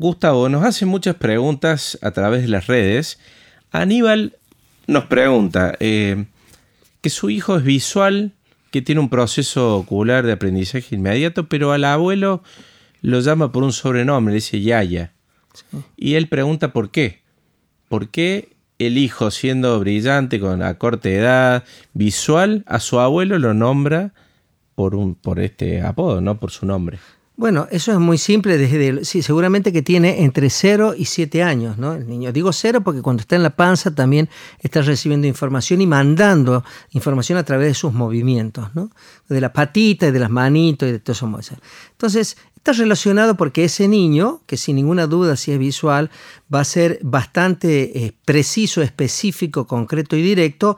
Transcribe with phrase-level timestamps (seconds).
[0.00, 3.18] Gustavo nos hace muchas preguntas a través de las redes.
[3.70, 4.38] Aníbal
[4.86, 6.24] nos pregunta eh,
[7.02, 8.32] que su hijo es visual,
[8.70, 12.42] que tiene un proceso ocular de aprendizaje inmediato, pero al abuelo
[13.02, 15.12] lo llama por un sobrenombre, le dice Yaya.
[15.98, 17.20] Y él pregunta por qué.
[17.90, 23.52] ¿Por qué el hijo, siendo brillante, con a corta edad, visual, a su abuelo lo
[23.52, 24.14] nombra
[24.74, 27.00] por, un, por este apodo, no por su nombre?
[27.40, 28.58] Bueno, eso es muy simple.
[28.58, 31.94] Desde sí, seguramente que tiene entre 0 y 7 años, ¿no?
[31.94, 32.32] El niño.
[32.32, 34.28] Digo 0 porque cuando está en la panza también
[34.58, 38.90] está recibiendo información y mandando información a través de sus movimientos, ¿no?
[39.26, 41.56] De la patita y de las manitos y de todo eso.
[41.92, 46.10] Entonces, está relacionado porque ese niño, que sin ninguna duda si es visual,
[46.54, 50.76] va a ser bastante eh, preciso, específico, concreto y directo,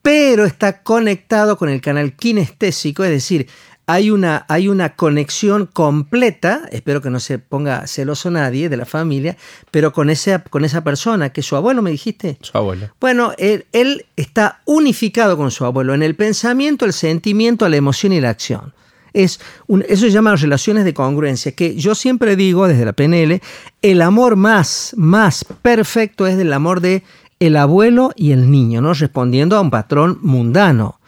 [0.00, 3.48] pero está conectado con el canal kinestésico, es decir,
[3.86, 8.86] hay una, hay una conexión completa, espero que no se ponga celoso nadie de la
[8.86, 9.36] familia,
[9.70, 12.38] pero con, ese, con esa persona, que es su abuelo, me dijiste.
[12.40, 12.90] Su abuelo.
[13.00, 18.12] Bueno, él, él está unificado con su abuelo en el pensamiento, el sentimiento, la emoción
[18.12, 18.72] y la acción.
[19.12, 23.40] Es un, eso se llama relaciones de congruencia, que yo siempre digo desde la PNL,
[23.80, 27.04] el amor más, más perfecto es del amor de
[27.38, 28.94] el abuelo y el niño, ¿no?
[28.94, 30.98] Respondiendo a un patrón mundano.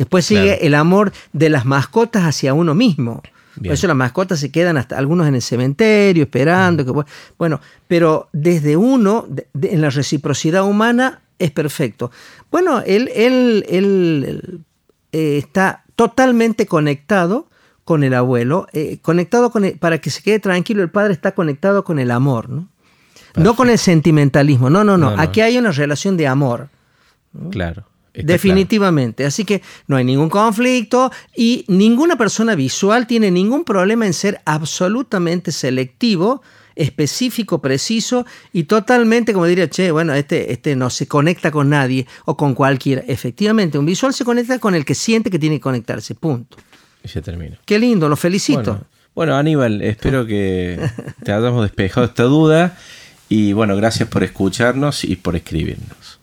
[0.00, 3.22] Después sigue el amor de las mascotas hacia uno mismo.
[3.56, 6.86] Por eso las mascotas se quedan hasta algunos en el cementerio esperando.
[6.86, 7.04] Que,
[7.36, 9.26] bueno, pero desde uno,
[9.60, 12.10] en la reciprocidad humana, es perfecto.
[12.50, 14.60] Bueno, él, él, él
[15.12, 17.48] eh, está totalmente conectado
[17.84, 21.84] con el abuelo, eh, conectado con para que se quede tranquilo, el padre está conectado
[21.84, 22.68] con el amor, ¿no?
[23.36, 26.70] No con el sentimentalismo, no, no, no, Aquí hay una relación de amor.
[27.50, 27.84] Claro.
[28.14, 29.24] Definitivamente.
[29.24, 34.40] Así que no hay ningún conflicto y ninguna persona visual tiene ningún problema en ser
[34.44, 36.42] absolutamente selectivo,
[36.74, 42.06] específico, preciso y totalmente, como diría, che, bueno, este, este no se conecta con nadie
[42.24, 43.02] o con cualquiera.
[43.06, 46.14] Efectivamente, un visual se conecta con el que siente que tiene que conectarse.
[46.14, 46.56] Punto.
[47.04, 47.58] Y se termina.
[47.64, 48.86] Qué lindo, lo felicito.
[49.14, 50.80] Bueno, Aníbal, espero que
[51.24, 52.76] te hayamos despejado esta duda
[53.28, 56.19] y bueno, gracias por escucharnos y por escribirnos.